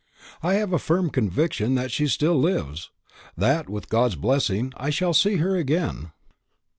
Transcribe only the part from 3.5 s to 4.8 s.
with God's blessing,